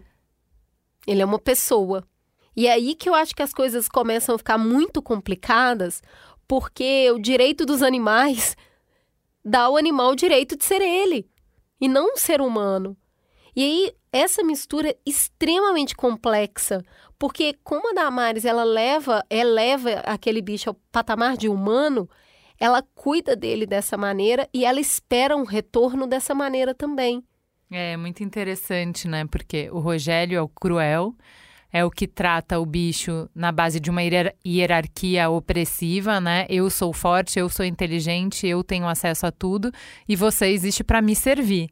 Ele 1.07 1.21
é 1.21 1.25
uma 1.25 1.39
pessoa. 1.39 2.03
E 2.55 2.67
é 2.67 2.73
aí 2.73 2.95
que 2.95 3.09
eu 3.09 3.15
acho 3.15 3.35
que 3.35 3.41
as 3.41 3.53
coisas 3.53 3.89
começam 3.89 4.35
a 4.35 4.37
ficar 4.37 4.57
muito 4.57 5.01
complicadas, 5.01 6.01
porque 6.47 7.09
o 7.11 7.19
direito 7.19 7.65
dos 7.65 7.81
animais 7.81 8.55
dá 9.43 9.63
ao 9.63 9.77
animal 9.77 10.11
o 10.11 10.15
direito 10.15 10.55
de 10.55 10.63
ser 10.63 10.81
ele 10.81 11.27
e 11.81 11.87
não 11.87 12.13
um 12.13 12.17
ser 12.17 12.41
humano. 12.41 12.95
E 13.55 13.63
aí 13.63 13.95
essa 14.11 14.43
mistura 14.43 14.89
é 14.89 14.97
extremamente 15.05 15.95
complexa, 15.95 16.83
porque 17.17 17.55
como 17.63 17.89
a 17.89 17.93
Damares 17.93 18.45
ela 18.45 18.63
leva, 18.63 19.25
eleva 19.29 19.89
aquele 20.05 20.41
bicho 20.41 20.69
ao 20.69 20.75
patamar 20.91 21.35
de 21.35 21.49
humano, 21.49 22.07
ela 22.59 22.83
cuida 22.93 23.35
dele 23.35 23.65
dessa 23.65 23.97
maneira 23.97 24.47
e 24.53 24.65
ela 24.65 24.79
espera 24.79 25.35
um 25.35 25.43
retorno 25.43 26.05
dessa 26.05 26.35
maneira 26.35 26.73
também. 26.73 27.23
É 27.75 27.97
muito 27.97 28.23
interessante, 28.23 29.07
né? 29.07 29.25
Porque 29.25 29.67
o 29.71 29.79
Rogério 29.79 30.37
é 30.37 30.41
o 30.43 30.47
cruel, 30.47 31.15
é 31.71 31.83
o 31.83 31.89
que 31.89 32.05
trata 32.05 32.59
o 32.59 32.65
bicho 32.67 33.27
na 33.33 33.51
base 33.51 33.79
de 33.79 33.89
uma 33.89 34.01
hierarquia 34.45 35.27
opressiva, 35.27 36.21
né? 36.21 36.45
Eu 36.47 36.69
sou 36.69 36.93
forte, 36.93 37.39
eu 37.39 37.49
sou 37.49 37.65
inteligente, 37.65 38.45
eu 38.45 38.63
tenho 38.63 38.87
acesso 38.87 39.25
a 39.25 39.31
tudo 39.31 39.71
e 40.07 40.15
você 40.15 40.49
existe 40.49 40.83
para 40.83 41.01
me 41.01 41.15
servir. 41.15 41.71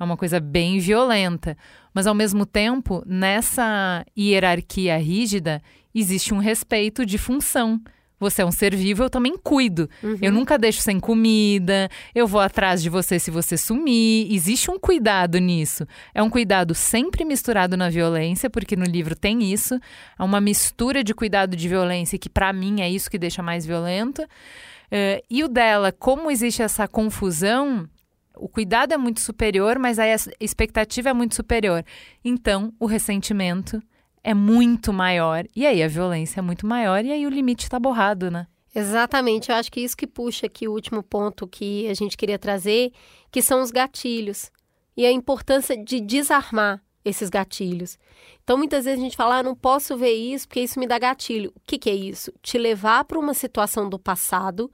É 0.00 0.02
uma 0.02 0.16
coisa 0.16 0.40
bem 0.40 0.78
violenta. 0.78 1.54
Mas, 1.92 2.06
ao 2.06 2.14
mesmo 2.14 2.46
tempo, 2.46 3.02
nessa 3.04 4.06
hierarquia 4.16 4.96
rígida, 4.96 5.62
existe 5.94 6.32
um 6.32 6.38
respeito 6.38 7.04
de 7.04 7.18
função. 7.18 7.78
Você 8.22 8.42
é 8.42 8.46
um 8.46 8.52
ser 8.52 8.72
vivo, 8.76 9.02
eu 9.02 9.10
também 9.10 9.36
cuido. 9.36 9.90
Uhum. 10.00 10.16
Eu 10.22 10.30
nunca 10.30 10.56
deixo 10.56 10.80
sem 10.80 11.00
comida, 11.00 11.88
eu 12.14 12.24
vou 12.24 12.40
atrás 12.40 12.80
de 12.80 12.88
você 12.88 13.18
se 13.18 13.32
você 13.32 13.56
sumir. 13.56 14.32
Existe 14.32 14.70
um 14.70 14.78
cuidado 14.78 15.38
nisso. 15.38 15.84
É 16.14 16.22
um 16.22 16.30
cuidado 16.30 16.72
sempre 16.72 17.24
misturado 17.24 17.76
na 17.76 17.90
violência, 17.90 18.48
porque 18.48 18.76
no 18.76 18.84
livro 18.84 19.16
tem 19.16 19.52
isso. 19.52 19.74
É 20.16 20.22
uma 20.22 20.40
mistura 20.40 21.02
de 21.02 21.12
cuidado 21.12 21.56
de 21.56 21.68
violência, 21.68 22.16
que 22.16 22.28
para 22.28 22.52
mim 22.52 22.80
é 22.80 22.88
isso 22.88 23.10
que 23.10 23.18
deixa 23.18 23.42
mais 23.42 23.66
violento. 23.66 24.22
Uh, 24.22 25.18
e 25.28 25.42
o 25.42 25.48
dela, 25.48 25.90
como 25.90 26.30
existe 26.30 26.62
essa 26.62 26.86
confusão, 26.86 27.88
o 28.36 28.48
cuidado 28.48 28.94
é 28.94 28.96
muito 28.96 29.20
superior, 29.20 29.80
mas 29.80 29.98
a 29.98 30.04
expectativa 30.38 31.10
é 31.10 31.12
muito 31.12 31.34
superior. 31.34 31.84
Então, 32.24 32.72
o 32.78 32.86
ressentimento 32.86 33.82
é 34.22 34.34
muito 34.34 34.92
maior. 34.92 35.44
E 35.54 35.66
aí 35.66 35.82
a 35.82 35.88
violência 35.88 36.40
é 36.40 36.42
muito 36.42 36.66
maior 36.66 37.04
e 37.04 37.12
aí 37.12 37.26
o 37.26 37.30
limite 37.30 37.64
está 37.64 37.78
borrado, 37.78 38.30
né? 38.30 38.46
Exatamente, 38.74 39.50
eu 39.50 39.56
acho 39.56 39.70
que 39.70 39.80
isso 39.80 39.96
que 39.96 40.06
puxa 40.06 40.46
aqui 40.46 40.66
o 40.66 40.72
último 40.72 41.02
ponto 41.02 41.46
que 41.46 41.86
a 41.88 41.94
gente 41.94 42.16
queria 42.16 42.38
trazer, 42.38 42.90
que 43.30 43.42
são 43.42 43.60
os 43.60 43.70
gatilhos 43.70 44.50
e 44.96 45.04
a 45.04 45.12
importância 45.12 45.76
de 45.76 46.00
desarmar 46.00 46.82
esses 47.04 47.28
gatilhos. 47.28 47.98
Então, 48.42 48.56
muitas 48.56 48.84
vezes 48.84 48.98
a 48.98 49.02
gente 49.02 49.16
fala, 49.16 49.38
ah, 49.38 49.42
não 49.42 49.54
posso 49.54 49.96
ver 49.96 50.12
isso 50.12 50.46
porque 50.46 50.60
isso 50.60 50.78
me 50.78 50.86
dá 50.86 50.98
gatilho. 50.98 51.52
O 51.54 51.60
que, 51.66 51.78
que 51.78 51.90
é 51.90 51.94
isso? 51.94 52.32
Te 52.40 52.56
levar 52.56 53.04
para 53.04 53.18
uma 53.18 53.34
situação 53.34 53.90
do 53.90 53.98
passado 53.98 54.72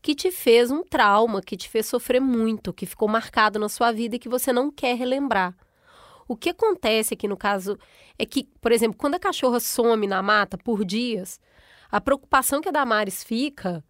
que 0.00 0.14
te 0.14 0.30
fez 0.30 0.70
um 0.70 0.82
trauma, 0.82 1.42
que 1.42 1.56
te 1.56 1.68
fez 1.68 1.86
sofrer 1.86 2.20
muito, 2.20 2.72
que 2.72 2.86
ficou 2.86 3.08
marcado 3.08 3.58
na 3.58 3.68
sua 3.68 3.90
vida 3.90 4.16
e 4.16 4.18
que 4.18 4.28
você 4.28 4.52
não 4.52 4.70
quer 4.70 4.96
relembrar. 4.96 5.54
O 6.26 6.36
que 6.36 6.50
acontece 6.50 7.14
aqui 7.14 7.28
no 7.28 7.36
caso 7.36 7.78
é 8.18 8.24
que, 8.24 8.48
por 8.60 8.72
exemplo, 8.72 8.96
quando 8.96 9.14
a 9.14 9.18
cachorra 9.18 9.60
some 9.60 10.06
na 10.06 10.22
mata 10.22 10.56
por 10.56 10.84
dias, 10.84 11.40
a 11.90 12.00
preocupação 12.00 12.60
que 12.60 12.68
a 12.68 12.72
Damares 12.72 13.22
fica 13.22 13.84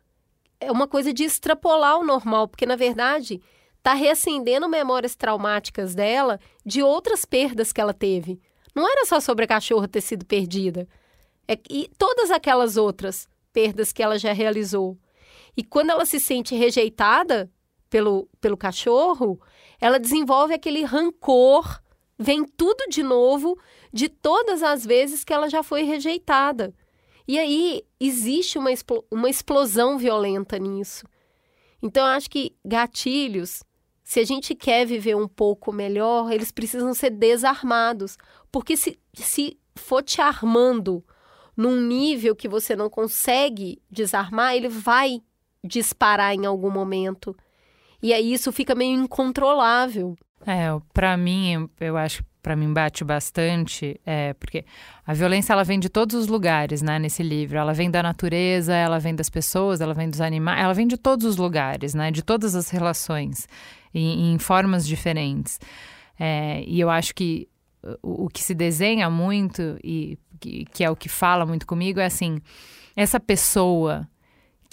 é 0.60 0.70
uma 0.70 0.88
coisa 0.88 1.12
de 1.12 1.24
extrapolar 1.24 1.98
o 1.98 2.04
normal, 2.04 2.48
porque 2.48 2.66
na 2.66 2.76
verdade 2.76 3.40
está 3.78 3.94
reacendendo 3.94 4.68
memórias 4.68 5.14
traumáticas 5.14 5.94
dela 5.94 6.40
de 6.64 6.82
outras 6.82 7.24
perdas 7.24 7.72
que 7.72 7.80
ela 7.80 7.92
teve. 7.92 8.40
Não 8.74 8.90
era 8.90 9.04
só 9.04 9.20
sobre 9.20 9.44
a 9.44 9.48
cachorra 9.48 9.86
ter 9.86 10.00
sido 10.00 10.24
perdida, 10.24 10.88
é, 11.46 11.58
e 11.70 11.90
todas 11.98 12.30
aquelas 12.30 12.76
outras 12.76 13.28
perdas 13.52 13.92
que 13.92 14.02
ela 14.02 14.18
já 14.18 14.32
realizou. 14.32 14.98
E 15.56 15.62
quando 15.62 15.90
ela 15.90 16.06
se 16.06 16.18
sente 16.18 16.54
rejeitada 16.54 17.50
pelo, 17.88 18.28
pelo 18.40 18.56
cachorro, 18.56 19.40
ela 19.80 20.00
desenvolve 20.00 20.54
aquele 20.54 20.82
rancor 20.82 21.80
vem 22.18 22.44
tudo 22.44 22.84
de 22.88 23.02
novo 23.02 23.58
de 23.92 24.08
todas 24.08 24.62
as 24.62 24.84
vezes 24.84 25.24
que 25.24 25.32
ela 25.32 25.48
já 25.48 25.62
foi 25.62 25.82
rejeitada. 25.82 26.74
E 27.26 27.38
aí 27.38 27.82
existe 27.98 28.58
uma, 28.58 28.70
uma 29.10 29.30
explosão 29.30 29.96
violenta 29.98 30.58
nisso. 30.58 31.06
Então, 31.82 32.06
eu 32.06 32.12
acho 32.12 32.30
que 32.30 32.54
gatilhos, 32.64 33.62
se 34.02 34.20
a 34.20 34.24
gente 34.24 34.54
quer 34.54 34.86
viver 34.86 35.14
um 35.14 35.28
pouco 35.28 35.72
melhor, 35.72 36.32
eles 36.32 36.50
precisam 36.50 36.94
ser 36.94 37.10
desarmados. 37.10 38.16
Porque 38.50 38.76
se, 38.76 38.98
se 39.14 39.58
for 39.74 40.02
te 40.02 40.20
armando 40.20 41.04
num 41.56 41.80
nível 41.80 42.34
que 42.34 42.48
você 42.48 42.74
não 42.74 42.90
consegue 42.90 43.80
desarmar, 43.90 44.54
ele 44.54 44.68
vai 44.68 45.20
disparar 45.62 46.34
em 46.34 46.46
algum 46.46 46.70
momento. 46.70 47.36
E 48.02 48.12
aí 48.12 48.32
isso 48.32 48.52
fica 48.52 48.74
meio 48.74 48.98
incontrolável. 48.98 50.16
É, 50.46 50.66
para 50.92 51.16
mim, 51.16 51.68
eu 51.80 51.96
acho 51.96 52.22
que 52.22 52.34
para 52.44 52.54
mim 52.54 52.70
bate 52.74 53.02
bastante, 53.02 53.98
é, 54.04 54.34
porque 54.34 54.66
a 55.06 55.14
violência 55.14 55.54
ela 55.54 55.64
vem 55.64 55.80
de 55.80 55.88
todos 55.88 56.14
os 56.14 56.26
lugares, 56.28 56.82
né, 56.82 56.98
nesse 56.98 57.22
livro. 57.22 57.56
Ela 57.56 57.72
vem 57.72 57.90
da 57.90 58.02
natureza, 58.02 58.74
ela 58.74 58.98
vem 58.98 59.14
das 59.14 59.30
pessoas, 59.30 59.80
ela 59.80 59.94
vem 59.94 60.10
dos 60.10 60.20
animais, 60.20 60.62
ela 60.62 60.74
vem 60.74 60.86
de 60.86 60.98
todos 60.98 61.24
os 61.24 61.38
lugares, 61.38 61.94
né, 61.94 62.10
de 62.10 62.22
todas 62.22 62.54
as 62.54 62.68
relações, 62.68 63.48
em, 63.94 64.34
em 64.34 64.38
formas 64.38 64.86
diferentes. 64.86 65.58
É, 66.20 66.62
e 66.66 66.78
eu 66.78 66.90
acho 66.90 67.14
que 67.14 67.48
o, 68.02 68.26
o, 68.26 68.28
que 68.28 68.42
se 68.42 68.54
desenha 68.54 69.08
muito 69.08 69.78
e 69.82 70.18
que, 70.38 70.66
que 70.66 70.84
é 70.84 70.90
o 70.90 70.96
que 70.96 71.08
fala 71.08 71.46
muito 71.46 71.66
comigo 71.66 71.98
é 71.98 72.04
assim, 72.04 72.42
essa 72.94 73.18
pessoa 73.18 74.06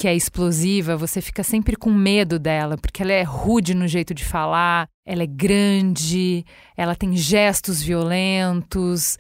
que 0.01 0.08
é 0.08 0.15
explosiva, 0.15 0.98
você 0.98 1.22
fica 1.22 1.43
sempre 1.43 1.75
com 1.75 1.91
medo 1.91 2.39
dela, 2.39 2.75
porque 2.75 3.03
ela 3.03 3.12
é 3.12 3.22
rude 3.22 3.75
no 3.75 3.88
jeito 3.88 4.15
de 4.15 4.25
falar, 4.25 4.88
ela 5.05 5.22
é 5.22 5.27
grande, 5.27 6.43
ela 6.75 6.96
tem 6.96 7.15
gestos 7.15 7.84
violentos. 7.84 9.20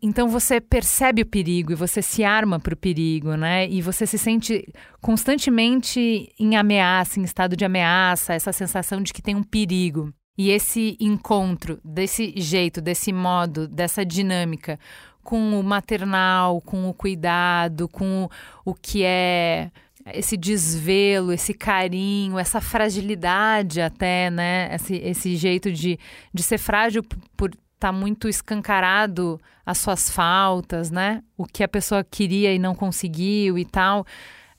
Então 0.00 0.26
você 0.26 0.62
percebe 0.62 1.20
o 1.20 1.26
perigo 1.26 1.72
e 1.72 1.74
você 1.74 2.00
se 2.00 2.24
arma 2.24 2.58
para 2.58 2.72
o 2.72 2.76
perigo, 2.76 3.36
né? 3.36 3.68
E 3.68 3.82
você 3.82 4.06
se 4.06 4.16
sente 4.16 4.66
constantemente 4.98 6.32
em 6.40 6.56
ameaça, 6.56 7.20
em 7.20 7.22
estado 7.22 7.54
de 7.54 7.66
ameaça, 7.66 8.32
essa 8.32 8.50
sensação 8.50 9.02
de 9.02 9.12
que 9.12 9.20
tem 9.20 9.34
um 9.34 9.42
perigo. 9.42 10.10
E 10.38 10.48
esse 10.48 10.96
encontro 10.98 11.78
desse 11.84 12.32
jeito, 12.40 12.80
desse 12.80 13.12
modo, 13.12 13.68
dessa 13.68 14.06
dinâmica 14.06 14.78
com 15.22 15.58
o 15.58 15.62
maternal, 15.62 16.62
com 16.62 16.88
o 16.88 16.94
cuidado, 16.94 17.88
com 17.88 18.26
o 18.64 18.74
que 18.74 19.02
é 19.04 19.70
esse 20.12 20.36
desvelo, 20.36 21.32
esse 21.32 21.54
carinho, 21.54 22.38
essa 22.38 22.60
fragilidade 22.60 23.80
até, 23.80 24.30
né? 24.30 24.74
Esse, 24.74 24.96
esse 24.96 25.36
jeito 25.36 25.72
de, 25.72 25.98
de 26.32 26.42
ser 26.42 26.58
frágil 26.58 27.02
por 27.36 27.50
estar 27.50 27.58
tá 27.78 27.92
muito 27.92 28.28
escancarado 28.28 29.40
as 29.64 29.78
suas 29.78 30.10
faltas, 30.10 30.90
né? 30.90 31.22
O 31.36 31.46
que 31.46 31.62
a 31.62 31.68
pessoa 31.68 32.04
queria 32.04 32.52
e 32.52 32.58
não 32.58 32.74
conseguiu 32.74 33.58
e 33.58 33.64
tal. 33.64 34.02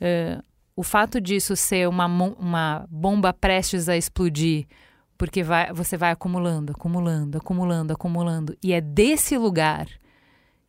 Uh, 0.02 0.44
o 0.76 0.84
fato 0.84 1.22
disso 1.22 1.56
ser 1.56 1.88
uma, 1.88 2.06
uma 2.06 2.86
bomba 2.90 3.32
prestes 3.32 3.88
a 3.88 3.96
explodir, 3.96 4.66
porque 5.18 5.42
vai, 5.44 5.72
você 5.72 5.96
vai 5.96 6.12
acumulando, 6.12 6.74
acumulando, 6.74 7.38
acumulando, 7.38 7.94
acumulando. 7.94 8.58
E 8.62 8.74
é 8.74 8.82
desse 8.82 9.38
lugar 9.38 9.88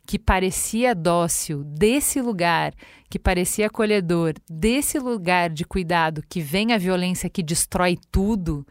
que 0.07 0.19
parecia 0.19 0.95
dócil, 0.95 1.65
desse 1.65 2.21
lugar 2.21 2.73
que 3.11 3.19
parecia 3.19 3.67
acolhedor, 3.67 4.35
desse 4.49 4.99
lugar 4.99 5.51
de 5.51 5.65
cuidado 5.65 6.23
que 6.29 6.41
vem 6.41 6.73
a 6.73 6.79
violência 6.79 7.29
que 7.29 7.43
destrói 7.43 7.99
tudo, 8.11 8.65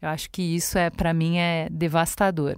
eu 0.00 0.08
acho 0.08 0.30
que 0.30 0.42
isso 0.42 0.78
é 0.78 0.88
para 0.88 1.12
mim 1.12 1.38
é 1.38 1.68
devastador. 1.70 2.56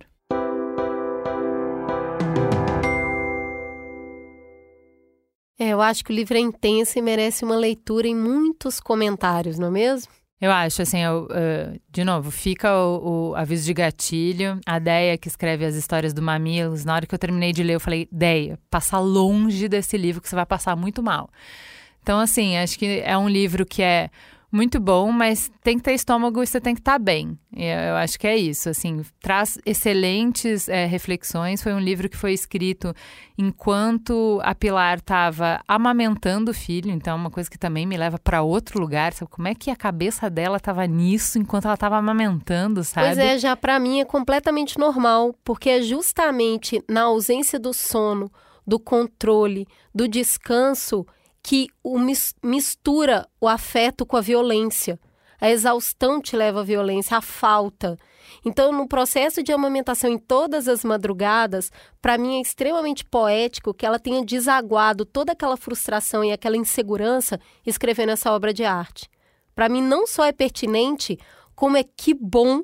É, 5.58 5.68
eu 5.68 5.80
acho 5.82 6.02
que 6.04 6.10
o 6.10 6.16
livro 6.16 6.38
é 6.38 6.40
intenso 6.40 6.98
e 6.98 7.02
merece 7.02 7.44
uma 7.44 7.56
leitura 7.56 8.08
em 8.08 8.16
muitos 8.16 8.80
comentários, 8.80 9.58
não 9.58 9.68
é 9.68 9.70
mesmo? 9.70 10.19
Eu 10.40 10.50
acho, 10.50 10.80
assim, 10.80 11.00
eu, 11.00 11.24
uh, 11.24 11.78
de 11.90 12.02
novo, 12.02 12.30
fica 12.30 12.74
o, 12.74 13.30
o, 13.30 13.34
aviso 13.34 13.66
de 13.66 13.74
gatilho. 13.74 14.58
A 14.64 14.78
Deia, 14.78 15.18
que 15.18 15.28
escreve 15.28 15.66
as 15.66 15.74
histórias 15.74 16.14
do 16.14 16.22
Mamilos, 16.22 16.82
na 16.82 16.94
hora 16.94 17.06
que 17.06 17.14
eu 17.14 17.18
terminei 17.18 17.52
de 17.52 17.62
ler, 17.62 17.74
eu 17.74 17.80
falei: 17.80 18.08
Deia, 18.10 18.58
passa 18.70 18.98
longe 18.98 19.68
desse 19.68 19.98
livro 19.98 20.22
que 20.22 20.28
você 20.28 20.34
vai 20.34 20.46
passar 20.46 20.74
muito 20.74 21.02
mal. 21.02 21.28
Então, 22.02 22.18
assim, 22.18 22.56
acho 22.56 22.78
que 22.78 23.02
é 23.04 23.18
um 23.18 23.28
livro 23.28 23.66
que 23.66 23.82
é 23.82 24.08
muito 24.52 24.80
bom, 24.80 25.12
mas 25.12 25.50
tem 25.62 25.76
que 25.76 25.84
ter 25.84 25.94
estômago 25.94 26.42
e 26.42 26.46
você 26.46 26.60
tem 26.60 26.74
que 26.74 26.80
estar 26.80 26.94
tá 26.94 26.98
bem. 26.98 27.38
Eu 27.54 27.94
acho 27.96 28.18
que 28.18 28.26
é 28.26 28.36
isso, 28.36 28.68
assim, 28.68 29.04
traz 29.20 29.58
excelentes 29.64 30.68
é, 30.68 30.86
reflexões. 30.86 31.62
Foi 31.62 31.72
um 31.72 31.78
livro 31.78 32.08
que 32.08 32.16
foi 32.16 32.32
escrito 32.32 32.92
enquanto 33.38 34.40
a 34.42 34.52
Pilar 34.52 34.98
estava 34.98 35.60
amamentando 35.68 36.50
o 36.50 36.54
filho, 36.54 36.90
então 36.90 37.12
é 37.12 37.16
uma 37.16 37.30
coisa 37.30 37.48
que 37.48 37.58
também 37.58 37.86
me 37.86 37.96
leva 37.96 38.18
para 38.18 38.42
outro 38.42 38.80
lugar. 38.80 39.12
Sabe? 39.12 39.30
Como 39.30 39.46
é 39.46 39.54
que 39.54 39.70
a 39.70 39.76
cabeça 39.76 40.28
dela 40.28 40.56
estava 40.56 40.84
nisso 40.84 41.38
enquanto 41.38 41.66
ela 41.66 41.74
estava 41.74 41.96
amamentando, 41.96 42.82
sabe? 42.82 43.06
Pois 43.06 43.18
é, 43.18 43.38
já 43.38 43.54
para 43.56 43.78
mim 43.78 44.00
é 44.00 44.04
completamente 44.04 44.78
normal, 44.78 45.32
porque 45.44 45.70
é 45.70 45.82
justamente 45.82 46.82
na 46.88 47.02
ausência 47.02 47.58
do 47.58 47.72
sono, 47.72 48.30
do 48.66 48.80
controle, 48.80 49.66
do 49.94 50.08
descanso 50.08 51.06
que 51.42 51.68
o 51.82 51.98
mistura 52.42 53.26
o 53.40 53.48
afeto 53.48 54.04
com 54.04 54.16
a 54.16 54.20
violência. 54.20 54.98
A 55.40 55.50
exaustão 55.50 56.20
te 56.20 56.36
leva 56.36 56.60
à 56.60 56.64
violência, 56.64 57.16
à 57.16 57.20
falta. 57.20 57.96
Então, 58.44 58.70
no 58.72 58.86
processo 58.86 59.42
de 59.42 59.52
amamentação 59.52 60.10
em 60.10 60.18
todas 60.18 60.68
as 60.68 60.84
madrugadas, 60.84 61.72
para 62.00 62.18
mim 62.18 62.36
é 62.36 62.40
extremamente 62.40 63.04
poético 63.04 63.72
que 63.72 63.86
ela 63.86 63.98
tenha 63.98 64.24
desaguado 64.24 65.04
toda 65.04 65.32
aquela 65.32 65.56
frustração 65.56 66.22
e 66.22 66.30
aquela 66.30 66.56
insegurança 66.56 67.40
escrevendo 67.66 68.10
essa 68.10 68.32
obra 68.32 68.52
de 68.52 68.64
arte. 68.64 69.08
Para 69.54 69.68
mim, 69.68 69.82
não 69.82 70.06
só 70.06 70.24
é 70.24 70.32
pertinente, 70.32 71.18
como 71.54 71.76
é 71.76 71.84
que 71.84 72.14
bom 72.14 72.62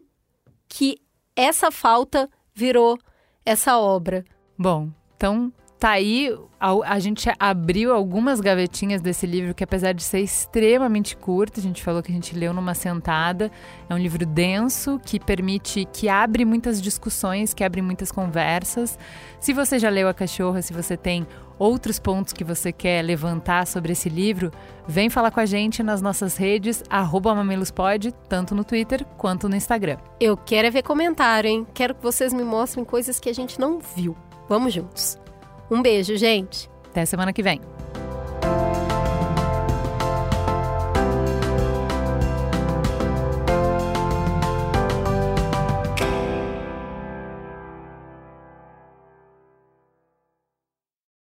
que 0.68 0.98
essa 1.34 1.70
falta 1.70 2.28
virou 2.54 2.98
essa 3.44 3.78
obra. 3.78 4.24
Bom, 4.58 4.90
então 5.16 5.52
Tá 5.78 5.90
aí, 5.90 6.34
a, 6.58 6.94
a, 6.94 6.98
gente 6.98 7.30
abriu 7.38 7.92
algumas 7.92 8.40
gavetinhas 8.40 9.02
desse 9.02 9.26
livro 9.26 9.54
que, 9.54 9.62
apesar 9.62 9.92
de 9.92 10.02
ser 10.02 10.20
extremamente 10.20 11.14
curto, 11.14 11.60
a 11.60 11.62
gente 11.62 11.82
falou 11.82 12.02
que 12.02 12.10
a 12.10 12.14
gente 12.14 12.34
leu 12.34 12.54
numa 12.54 12.74
sentada. 12.74 13.50
É 13.86 13.94
um 13.94 13.98
livro 13.98 14.24
denso 14.24 14.98
que 15.04 15.20
permite, 15.20 15.86
que 15.92 16.08
abre 16.08 16.46
muitas 16.46 16.80
discussões, 16.80 17.52
que 17.52 17.62
abre 17.62 17.82
muitas 17.82 18.10
conversas. 18.10 18.98
Se 19.38 19.52
você 19.52 19.78
já 19.78 19.90
leu 19.90 20.08
A 20.08 20.14
Cachorra, 20.14 20.62
se 20.62 20.72
você 20.72 20.96
tem 20.96 21.26
outros 21.58 21.98
pontos 21.98 22.32
que 22.32 22.42
você 22.42 22.72
quer 22.72 23.02
levantar 23.02 23.66
sobre 23.66 23.92
esse 23.92 24.08
livro, 24.08 24.50
vem 24.88 25.10
falar 25.10 25.30
com 25.30 25.40
a 25.40 25.46
gente 25.46 25.82
nas 25.82 26.00
nossas 26.00 26.38
redes, 26.38 26.82
mamelospod, 26.90 28.14
tanto 28.30 28.54
no 28.54 28.64
Twitter 28.64 29.04
quanto 29.18 29.46
no 29.46 29.54
Instagram. 29.54 29.98
Eu 30.18 30.38
quero 30.38 30.68
é 30.68 30.70
ver 30.70 30.82
comentário, 30.82 31.50
hein? 31.50 31.66
Quero 31.74 31.94
que 31.94 32.02
vocês 32.02 32.32
me 32.32 32.44
mostrem 32.44 32.82
coisas 32.82 33.20
que 33.20 33.28
a 33.28 33.34
gente 33.34 33.60
não 33.60 33.78
viu. 33.78 34.16
Vamos 34.48 34.72
juntos! 34.72 35.25
Um 35.70 35.82
beijo, 35.82 36.16
gente. 36.16 36.70
Até 36.90 37.04
semana 37.04 37.32
que 37.32 37.42
vem. 37.42 37.60